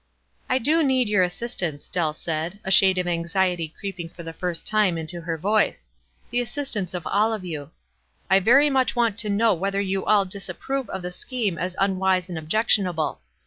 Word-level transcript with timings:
"I 0.49 0.57
do 0.57 0.81
need 0.81 1.07
your 1.09 1.21
assistance," 1.21 1.87
Dell 1.87 2.11
said, 2.13 2.59
a 2.63 2.71
shade 2.71 2.97
of 2.97 3.05
anxiety 3.05 3.67
creeping 3.67 4.09
for 4.09 4.23
the 4.23 4.33
first 4.33 4.65
time 4.65 4.97
into 4.97 5.21
ner 5.21 5.37
voice,— 5.37 5.89
"the 6.31 6.39
assistance 6.41 6.95
of 6.95 7.05
all 7.05 7.31
of 7.33 7.45
you. 7.45 7.69
I 8.27 8.39
very 8.39 8.71
much 8.71 8.95
want 8.95 9.19
to 9.19 9.29
know 9.29 9.53
whether 9.53 9.79
you 9.79 10.03
all 10.03 10.25
disap 10.25 10.57
prove 10.57 10.89
of 10.89 11.03
the 11.03 11.11
scheme 11.11 11.59
as 11.59 11.75
unwise 11.77 12.31
and 12.31 12.37
objectiona 12.39 12.95
ble. 12.95 13.21